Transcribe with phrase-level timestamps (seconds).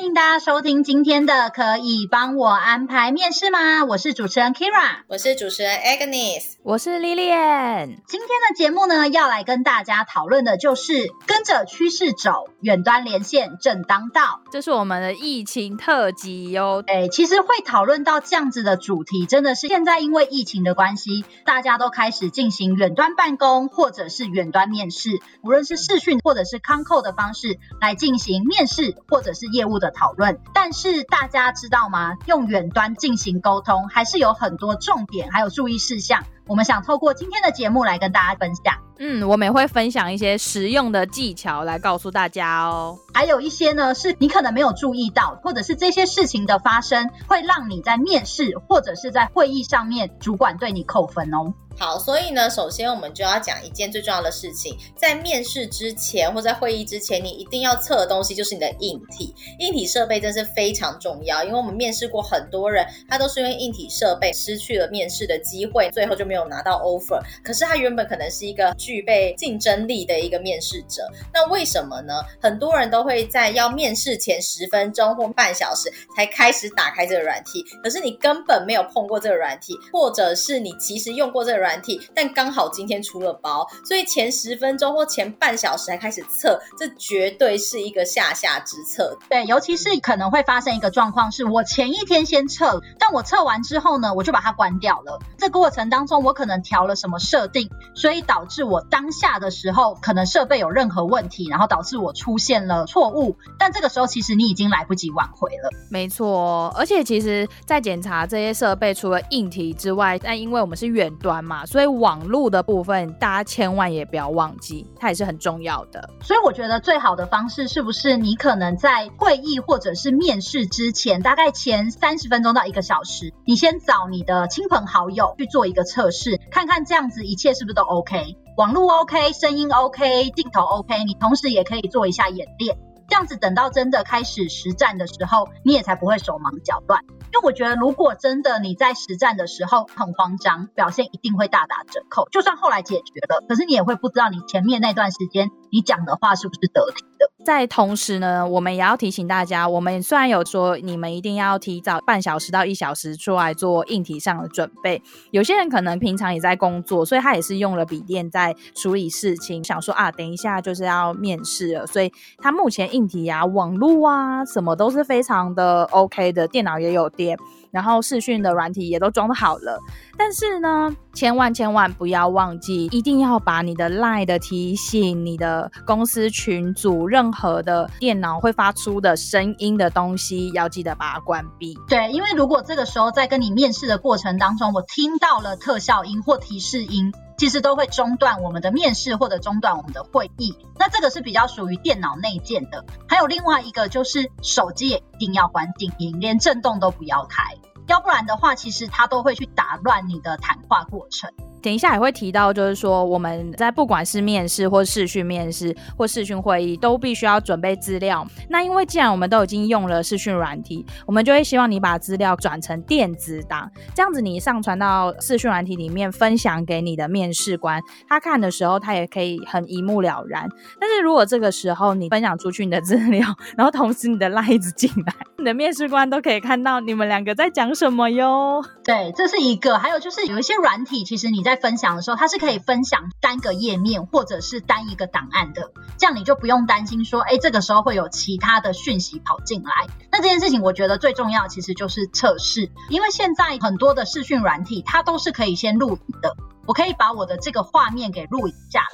[0.00, 3.84] 欢迎大家收听今天的，可以帮我安排面试吗？
[3.84, 7.98] 我是主持人 Kira，我是主持人 Agnes，我是 Lilian。
[8.06, 14.40] 今天的节目呢，要来跟大家讨论的就是跟着趋势走，远端连线正当道。
[14.50, 16.82] 这是我们的疫情特辑哟。
[16.86, 29.89] 哎，其实会讨论到这样子的主题，真的是现在因为疫情的关系，大家都开始进行远端办公或者是远端面试，无论是视讯或者是 Concall 的方式来进行面试或者是业务的。
[29.90, 32.16] 讨论，但是大家知道吗？
[32.26, 36.24] 用远端进行沟通，还是有很多重点，还有注意事项。
[36.46, 38.74] 我们想透过今天的节目来跟大家分享。
[39.02, 42.98] 嗯，我们也会分享一些实用的技巧来告诉大家哦。
[43.14, 51.54] 还有一些呢，是你可能没有注意到，或者是这些事情的发生，会让你在面试或者是在会议上面，主管对你扣分哦。
[51.78, 59.34] 好，所以呢，首先我们就要讲一件最重要的事情，在面试之前或在会议之前，你一定要测的东西就是你的硬体。
[59.60, 67.20] 硬体设备真是非常重要，因为我们面试过很多人，他都是因为硬体设备失去了面试的机会，最后就没有有拿到 offer。
[67.42, 72.14] 可是他原本可能是一个具备竞争力的一个面试者，那为什么呢？
[72.40, 82.00] 很多人都会在要面试前十分钟或半小时才开始打开这个软体，可是你根本没有碰过这个软体，或者是你其实用过这个软体。
[82.14, 89.16] 但刚好今天出了包，所以前十分钟或前半小时才开始测，这绝对是一个下下之策。
[89.28, 95.18] 对，尤其是可能会发生一个状况，是我前一天先测，但我测完之后呢，我就把它关掉了。
[95.38, 103.36] 这过程当中，我可能调了什么设定，所以导致我当下的时候可能设备有任何问题，然后导致我出现了错误。
[103.58, 105.70] 但这个时候其实你已经来不及挽回了。
[105.90, 111.66] 没错，而且其实在检查这些设备，除了硬体之外，但因为我们是远端嘛。
[111.66, 116.08] 所以网络的部分，大家千万也不要忘记，它也是很重要的。
[116.22, 132.78] 所以我觉得最好的方式，是不是你可能在会议或者是面试之前，大概前三十分钟到一个小时，你先找你的亲朋好友去做一个测是，看看这样子一切是不是都 OK，网络 OK，声音 OK，镜头 OK，你同时也可以做一下演练。
[133.08, 137.02] 这样子等到真的开始实战的时候，你也才不会手忙脚乱。
[137.32, 142.28] 因为我觉得，如果真的你在实战的时候很慌张，表现一定会大打折扣。
[142.30, 147.30] 就算后来解决了，可是你也会不知道你前面那段时间你讲的话是不是得体的。
[147.44, 167.38] 在同时呢，我们也要提醒大家，我们虽然有说你们一定要提早半小时到一小时出来做硬体上的准备，有些人可能平常也在工作，所以他也是用了笔电在处理事情，想说啊，等一下就是要面试了，所以他目前硬体啊、网络啊什么都是非常的 OK 的，电脑也有电。
[167.70, 169.78] 然后视讯的软体也都装好了，
[170.18, 181.76] 但是呢，千万千万不要忘记，一定要把你的 LINE 的提醒、你的公司群组、任何的电脑会发出的声音的东西，要记得把它关闭。
[181.88, 190.54] 对，因为如果这个时候在跟你面试的过程当中，我听到了特效音或提示音，其实都会中断我们的面试或者中断我们的会议。
[190.78, 192.84] 那这个是比较属于电脑内建的。
[193.08, 197.56] 还有另外一个就是手机也一定要关静音，连震动都不要开。
[197.86, 201.32] 要不然的话，其实它都会去打乱你的谈话过程。
[201.62, 208.26] 等一下也会提到，就是说我们在不管是面试或视讯面试或视讯会议，都必须要准备资料。
[208.48, 220.48] 那因为既然我们都已经用了视讯软体，我们就会希望你把资料转成电子档，这样子你上传到视讯软体里面，分享给你的面试官，他看的时候他也可以很一目了然。
[220.78, 223.26] 但是如果这个时候你分享出去你的资料，
[223.56, 228.62] 然后同时你的赖子进来，你的面试官都可以看到你们两个在讲什么哟。
[228.84, 229.78] 对，这是一个。
[229.78, 239.72] 还有就是有一些软体，其实你在分享的时候，它是可以分享单个页面或者是单一个档案的，这样你就不用担心说，哎，这个时候会有其他的讯息跑进来。
[240.12, 246.36] 那这件事情，我觉得最重要其实就是测试，因为现在很多的视讯软体，它都是可以先录影的。
[246.70, 248.86] 我可以把我的这个画面给录影下来。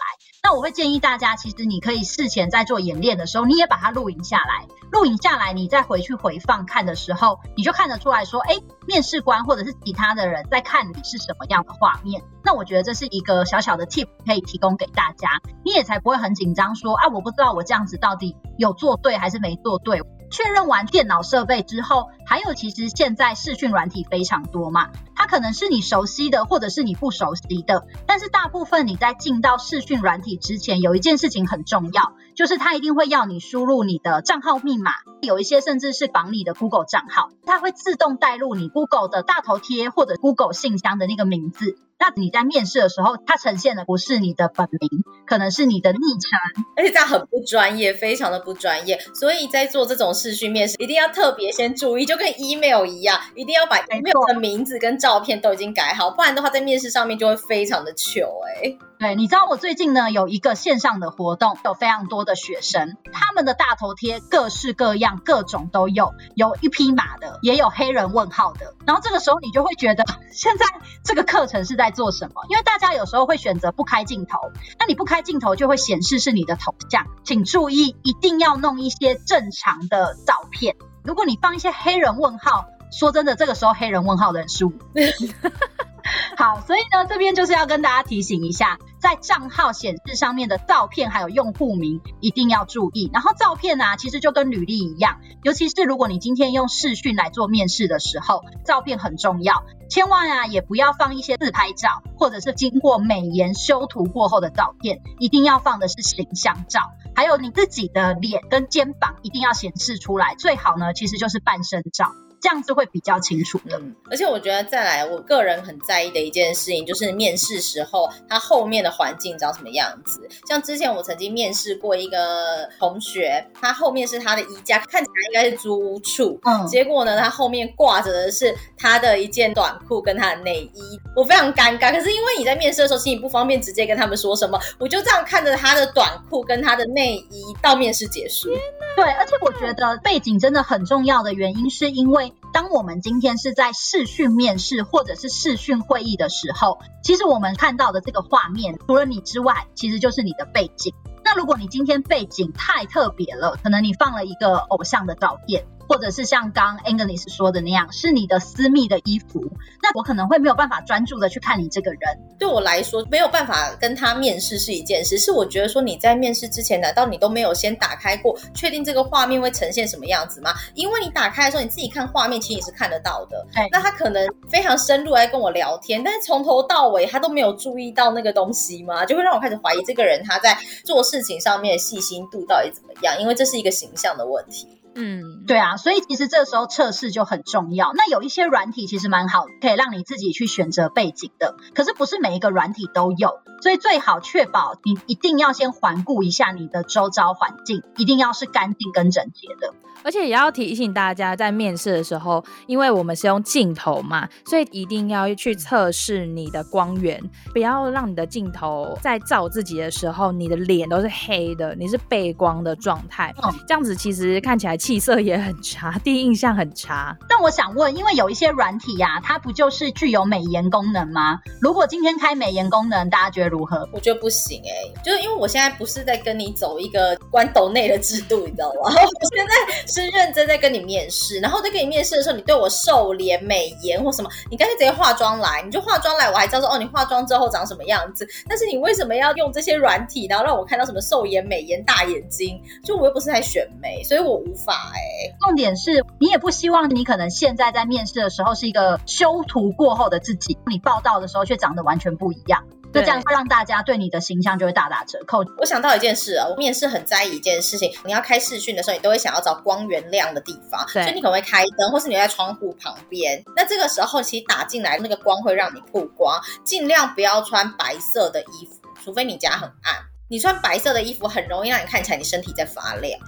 [0.42, 4.66] 那我会建议大家，其实你可以事前在做演练的时候，你也把它录影下来。
[4.90, 8.56] 录影下来，你再回去回放看的时候，你就看得出来说，哎，
[8.86, 12.22] 面试官或者是其他的人在看你是什么样的画面。
[12.42, 15.28] 那我觉得这是一个小小的 tip 可以提供给大家，
[15.62, 20.00] 你也才不会很紧张说，啊，我不知道我这样子到底有做对还是没做对。
[20.36, 27.86] 确认完电脑设备之后，还有其实现在视讯软体非常多嘛，它可能是你熟悉的，或者是你不熟悉的。
[28.06, 34.90] 但是大部分你在进到视讯软体之前，有一件事情很重要，就是它一定会要你输入你的账号密码，
[35.22, 41.78] 有一些甚至是绑你的 Google 账号，它会自动带入你 Google 的大头贴或者 Google 信箱的那个名字。
[41.98, 48.98] 那你在面试的时候，它呈现的不是你的本名，可能是你的昵称，而且这样很不专业，非常的不专业。
[49.14, 58.78] 所以在做这种视讯面试，一定要特别先注意，就跟 email 一样，一定要把 email 的名字跟照片都已经改好，不然的话在面试上面就会非常的糗哎、欸。
[58.98, 68.74] 对，你知道我最近呢有一个线上的活动，有非常多的学生，他们的大头贴各式各样，各种都有，有一匹马的，也有黑人问号的。
[68.86, 70.02] 然后这个时候你就会觉得，
[70.32, 70.64] 现在
[71.04, 72.42] 这个课程是在做什么？
[72.48, 74.38] 因为大家有时候会选择不开镜头，
[74.78, 80.74] 那你不开镜头就会显示是你的头像，请注意一定要弄一些正常的照片。
[81.04, 82.64] 如果你放一些黑人问号，
[82.98, 84.72] 说真的，这个时候黑人问号的人是我。
[86.36, 93.10] 好，所以呢，这边就是要跟大家提醒一下，在账号显示上面的照片还有用户名一定要注意。
[93.12, 112.12] 然后照片啊，其实就跟履历一样，尤其是如果你今天用视讯来做面试的时候，照片很重要，千万啊也不要放一些自拍照，或者是经过美颜修图过后的照片，一定要放的是形象照，还有你自己的脸跟肩膀一定要显示出来，最好呢其实就是半身照。
[112.40, 113.80] 这样子会比较清楚的，
[114.10, 120.28] 而且我觉得再来，我个人很在意的一件事情就是面试时候他后面的环境长什么样子。
[120.46, 131.90] 像之前我曾经面试过一个同学，他后面是他的衣架，看起来应该是租屋处，嗯，结果呢，他后面挂着的是他的一件短裤跟他的内衣，我非常尴尬。
[131.92, 138.50] 可是因为你在面试的时候，其实你不方便直接跟他们说什么，我就这样看着他的短裤跟他的内衣到面试结束。
[138.94, 142.32] 对，而且我觉得背景真的很重要的原因是因为。
[142.56, 150.94] 当我们今天是在视讯面试或者是视讯会议的时候，其实我们看到的这个画面，除了你之外，其实就是你的背景。
[151.22, 155.66] 那如果你今天背景太特别了，可能你放了一个偶像的照片。
[155.88, 159.40] 或者是像刚 Agnes 说的那样，是你的私密的衣服，
[159.82, 162.00] 那我可能会没有办法专注的去看你这个人。
[162.38, 170.54] 对我来说，没有办法跟他面试是一件事，是我觉得说你在面试之前，难道你都没有先打开过，确定这个画面会呈现什么样子吗？
[170.74, 173.46] 因为你打开的时候，你自己看画面，其实你是看得到的。
[173.54, 179.04] 对，那他可能非常深入来跟我聊天，但是从头到尾他都没有注意到那个东西吗？
[179.06, 183.18] 就会让我开始怀疑这个人他在做事情上面的细心度到底怎么样？
[183.20, 184.68] 因为这是一个形象的问题。
[184.96, 187.92] 嗯，对啊，所以其实这时候测试就很重要。
[187.94, 199.72] 那有一些软体其实蛮好，可以让你自己去选择背景的，可是不是每一个软体都有，所以最好确保你一定要先环顾一下你的周遭环境，一定要是干净跟整洁的。
[200.04, 207.20] 而且也要提醒大家，在面试的时候，因为我们是用镜头嘛，所以一定要去测试你的光源，
[207.52, 217.16] 不要让你的镜头在照自己的时候，你的脸都是黑的，你是背光的状态，嗯，这样子其实看起来气色也很差， 第一印象很差。
[217.28, 221.40] 但我想问，因为有一些软体呀、啊，它不就是具有美颜功能吗？
[221.60, 223.88] 如果今天开美颜功能，大家觉得如何？
[223.92, 228.90] 我觉得不行哎、欸，就是因为我现在不是在跟你走一个关斗内的制度，你知道吗？
[228.92, 229.56] 我现在。
[229.88, 238.26] 是认真在跟你面试，然后在跟你面试的时候，你对我瘦脸美颜或什么，你干脆直接化妆来，你就化妆来，我还知道说哦，你化妆之后长什么样子。
[238.48, 242.60] 但是你为什么要用这些软体，然后让我看到什么瘦颜美颜大眼睛？
[242.84, 245.34] 就我又不是在选美，所以我无法哎、欸。
[245.40, 252.64] 重点是你也不希望你可能现在在面试的时候是一个修图过后的自己，你报道的时候却长得完全不一样。
[252.96, 255.44] 就这样会让大家对你的形象就会大打折扣。
[255.58, 263.42] 我想到一件事啊，我面试很在意一件事情，你要开视讯的时候，你都会想要找光源亮的地方，所以你可能会开灯，或是你在窗户旁边。
[263.54, 269.94] 那这个时候其实打进来那个光会让你曝光，尽量不要穿白色的衣服，除非你家很暗。
[270.28, 273.18] 你穿白色的衣服很容易让你看起来你身体在发亮。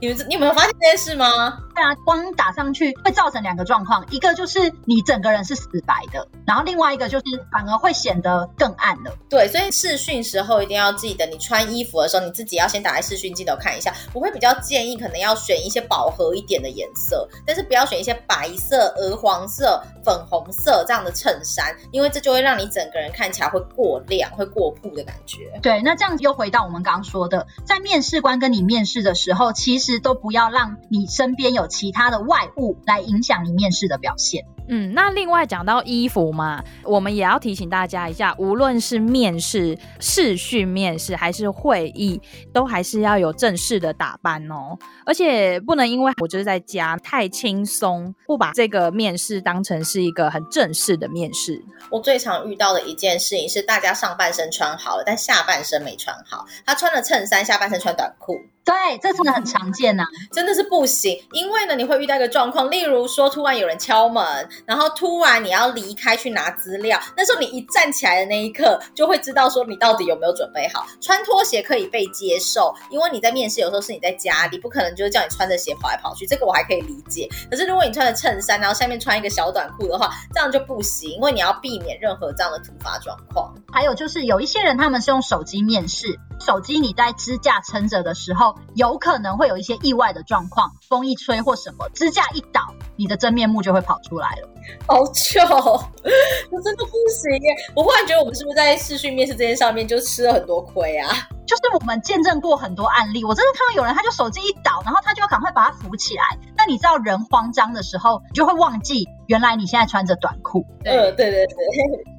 [0.00, 1.58] 你们你有没有发现这件事吗？
[1.74, 9.12] 对啊，光打上去会造成两个状况，一个就是你整个人是死白的，然后另外一个就是反而会显得更暗了。
[9.28, 13.92] 对，所以试训时候一定要记得，你穿衣服的时候，你自己要先打开试训镜头看一下。
[14.12, 25.50] 我会比较建议，可能要选一些饱和一点的颜色，但是不要选一些白色、鹅黄色、粉红色这样的衬衫，因为这就会让你整个人看起来会过亮、会过曝的感觉。
[25.62, 34.44] 对，那这样子都回到我们刚刚说的，在面试官跟你面试的时候，其实都不要让你身边有其他的外物来影响你面试的表现。
[34.68, 42.20] 嗯，那另外讲到衣服嘛，我们也要提醒大家一下，无论是面试、视讯面试还是会议，
[42.52, 44.76] 都还是要有正式的打扮哦。
[45.06, 51.64] 而且不能因为我就是在家太轻松，不把这个面试当成是一个很正式的面试。
[51.90, 56.44] 我最常遇到的一件事情是，大家上半身穿好了，但下半身没穿好。
[56.66, 58.34] 他穿了衬衫，下半身穿短裤。
[58.68, 61.18] 对，这真的很常见呐、啊，真的是不行。
[61.32, 70.86] 因为呢，你会遇到一个状况，例如说，突然有人敲门，然后突然你要离开去拿资料，那时候你一站起来的那一刻，就会知道说你到底有没有准备好。
[71.00, 77.26] 穿拖鞋可以被接受，因为你在面试有时候是你在家里，不可能就是叫你穿着鞋跑来跑去，这个我还可以理解。
[77.50, 83.54] 可是如果你穿着衬衫，然后下面穿一个小短裤的话，这样就不行，因为你要避免任何这样的突发状况。
[83.72, 94.48] 还有就是有一些人他们是用手机面试，手机你在支架撑着的时候，有可能会有一些意外的状况，风一吹或什么，支架一倒，你的真面目就会跑出来了。
[94.86, 95.40] 好糗，
[96.50, 97.56] 我真的不行耶！
[97.74, 101.28] 我忽然觉得我们是不是在视讯面试这件上面就吃了很多亏啊？
[101.48, 106.22] 就是我们见证过很多案例，我真的看到有人他就手机一倒，然后他就要赶快把它扶起来。
[106.54, 110.62] 那你知道人慌张的时候，你就会忘记原来你现在穿着短裤。
[110.84, 111.56] 对、呃、对对对，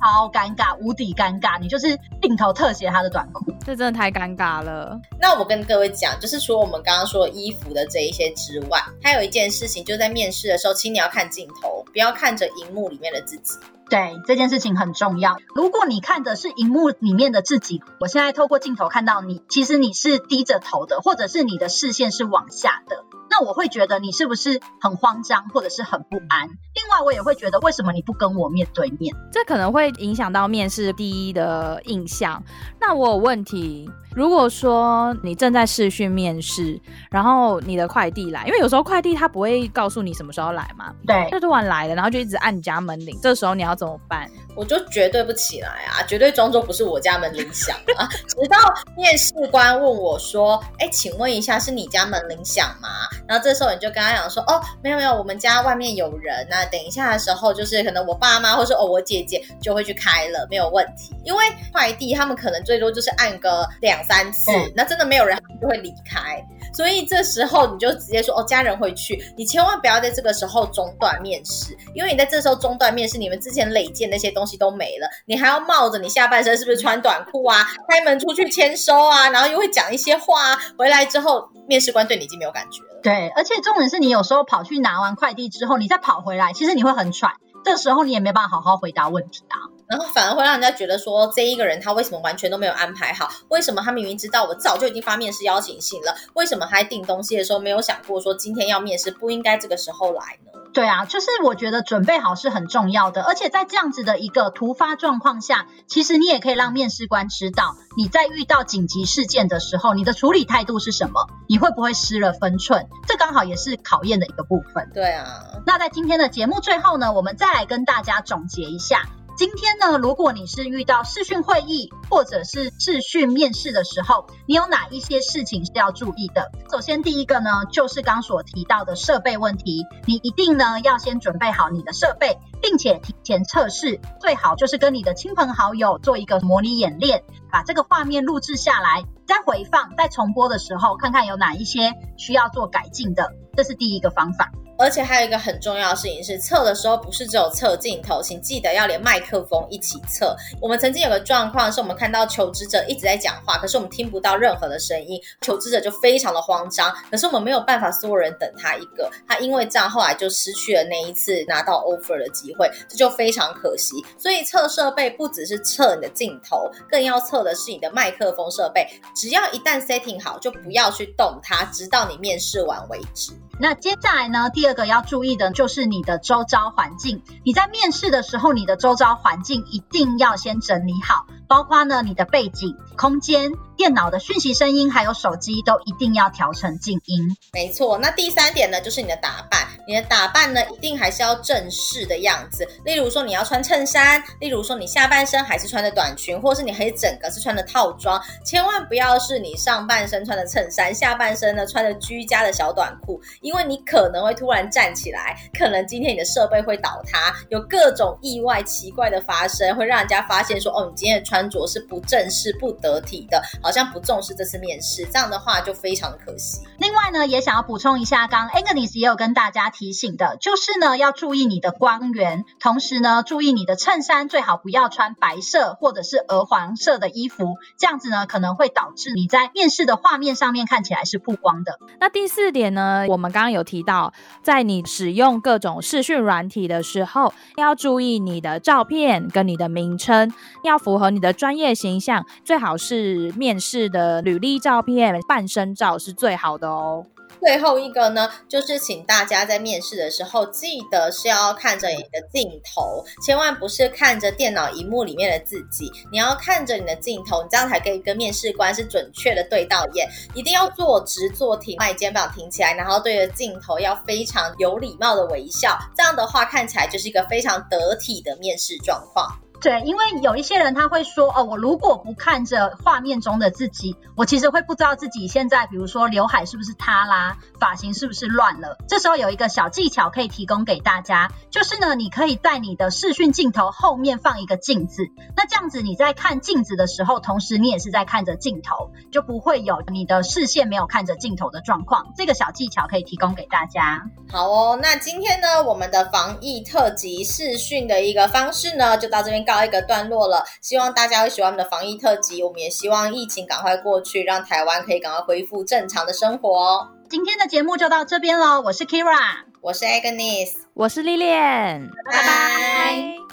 [0.01, 5.00] 超尴尬，无敌尴尬，你就是镜头特写他的短裤，这真的太尴尬了。
[5.21, 13.53] 那我跟各位讲，就是除了我们刚刚说衣服的这一些之外，还有一件事情，就在面试的时候，请你要看镜头，不要看着荧幕里面的自己。
[13.89, 15.38] 对，这件事情很重要。
[15.55, 26.48] 如果你看的是荧幕里面的自己，我现在透过镜头看到你，其实你是低着头的，或者是你的视线是往下的，那我会觉得你是不是很慌张，或者是很不安？
[26.48, 29.15] 另外，我也会觉得为什么你不跟我面对面？
[29.31, 32.41] 这可能会影响到面试第一的印象。
[32.79, 33.89] 那我有问题。
[34.15, 36.81] 如果说你正在试训面试，
[37.12, 44.27] 然后你的快递来，因为有时候快递他不会告诉你什么时候来嘛，对，就突然来了，然后就一直按你家门铃，这时候你要怎么办？
[44.59, 48.57] 我就绝对不起来啊，绝对装作不是我家门铃响啊，直到
[48.93, 52.89] 面试官问我说：“哎，请问一下，是你家门铃响吗？”
[53.25, 61.15] 然后这时候你就跟他讲说：“哦，没有没有，我们家外面有人，那等一下的时候，就是可能我爸妈或是哦我姐姐就会去开了，没有问题。
[61.23, 82.99] 因为快递他们可能最多就是按个两三次，嗯、那真的没有人就会离开。”所以这时候你就直接说哦，家人会去，你千万不要在这个时候中断面试，因为你在这时候中断面试，你们之前累积那些东西都没了，你还要冒着你下半身是不是穿短裤啊， 开门出去签收啊，然后又会讲一些话啊，回来之后面试官对你已经没有感觉了。
[83.01, 87.33] 对，而且重点是你有时候跑去拿完快递之后，你再跑回来，其实你会很喘，
[87.63, 89.57] 这时候你也没办法好好回答问题啊。
[89.89, 93.27] 然后反而会让人家觉得说，这一个人他为什么完全都没有安排好？
[93.50, 96.15] 为什么他明明知道我早就已经发面试邀请信了？
[96.36, 100.51] 为什么还订东西的时候没有想过说今天要面试不应该这个时候来呢？
[100.72, 111.27] 对啊，就是我觉得准备好是很重要的，而且在这样子的一个突发状况下，其实你也可以让面试官知道你在遇到紧急事件的时候，你的处理态度是什么？
[111.48, 112.88] 你会不会失了分寸？
[113.08, 114.88] 这刚好也是考验的一个部分。
[114.93, 115.25] 对啊，
[115.65, 119.10] 那在今天的节目最后呢，我们再来跟大家总结一下。
[119.39, 126.51] 今天呢，如果你是遇到视讯会议或者是视讯面试的时候，你有哪一些事情是要注意的？
[126.69, 144.51] 首先，第一个呢，就是刚所提到的设备问题，你一定呢要先准备好你的设备，并且提前测试，最好就是跟你的亲朋好友做一个模拟演练，把这个画面录制下来，再回放、再重播的时候，看看有哪一些需要做改进的，这是第一个方法。
[144.79, 150.33] 而且还有一个很重要的事情是，测的时候不是只有测镜头，请记得要连麦克风一起测。
[150.62, 156.89] 我们曾经有个状况是，我们看到求职者一直在讲话，可是我们听不到任何的声音，求职者就非常的慌张。
[157.12, 163.93] 可是我们没有办法，所有人等他一个，他因为这样后来就失去了那一次拿到 offer 的机会，这就非常可惜。
[164.17, 168.88] 所以测设备不只是测你的镜头，更要测的是你的麦克风设备。
[169.13, 173.33] 只要一旦 setting 好，就不要去动它，直到你面试完为止。
[173.62, 177.23] 那接下来呢，第这个要注意的就是你的周遭环境。
[177.43, 187.38] 你在面试的时候，你的周遭环境一定要先整理好，包括呢你的背景、空间、电脑的讯息声音还有手机都一定要调成静音。
[187.53, 189.65] 没错，那第三点呢，就是你的打扮。
[189.88, 192.67] 你的打扮呢，一定还是要正式的样子。
[192.83, 198.21] 例如说，你要穿衬衫；例如说，你下半身还是穿的短裙，或是你可以整个是穿的套装。
[198.43, 215.05] 千万不要是你上半身穿的衬衫，下半身呢穿的居家的小短裤，因为你可能会突然站起来，可能今天你的设备会倒塌，有各种意外奇怪的发生，会让人家发现说，哦，你今天的穿着是不正式、不得体的，好像不重视这次面试。
[215.05, 216.61] 这样的话就非常的可惜。
[216.79, 231.77] 另外呢，也想要补充一下，刚 Agnes 也有跟大家提醒的，就是呢要注意你的光源，同时呢注意你的衬衫最好不要穿白色或者是鹅黄色的衣服，这样子呢可能会导致你在面试的画面上面看起来是曝光的。
[231.99, 234.11] 那第四点呢，我们刚刚有提到，
[234.41, 240.33] 在你使用各种视讯软体的时候，要注意你的照片跟你的名称
[240.63, 247.05] 要符合你的专业形象，最好是面试的履历照片、半身照是最好的哦。
[247.39, 260.05] 最后一个呢，就是请大家在面试的时候，记得是要看着你的镜头，千万不是看着电脑荧幕里面的自己，你要看着你的镜头，你这样才可以跟面试官是准确的对到眼。
[260.33, 269.33] 一定要坐直坐挺，把你肩膀挺起来，然后对着镜头要非常有礼貌的微笑，这样的话看起来就是一个非常得体的面试状况。
[269.61, 278.77] 对，因为有一些人他会说，哦，我如果不看着画面中的自己，我其实会不知道自己现在，比如说刘海是不是塌啦，发型是不是乱了。
[278.87, 285.03] 这时候有一个小技巧可以提供给大家，就是呢，你可以在你的视讯镜头后面放一个镜子，
[285.35, 292.13] 那这样子你在看镜子的时候，同时你也是在看着镜头，就不会有你的视线没有看着镜头的状况。
[292.15, 294.09] 这个小技巧可以提供给大家。
[294.31, 299.48] 好哦，那今天呢，我们的防疫特辑视讯的一个方式呢，就到这边。
[299.49, 302.43] 告一个段落了，希望大家会喜欢我们的防疫特辑。
[302.43, 306.89] 我们也希望疫情赶快过去，让台湾可以赶快恢复正常的生活哦。
[307.09, 313.28] 今天的节目就到这边喽，我是 Kira，我是 Agnes，我是 Lilian，拜拜。